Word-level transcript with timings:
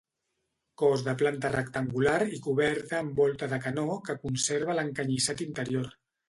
Cos 0.81 1.01
de 1.07 1.11
planta 1.21 1.51
rectangular 1.55 2.15
i 2.37 2.39
coberta 2.47 2.97
amb 3.01 3.13
volta 3.21 3.51
de 3.53 3.61
canó, 3.67 3.85
que 4.09 4.17
conserva 4.25 4.79
l'encanyissat 4.81 5.47
interior. 5.49 5.93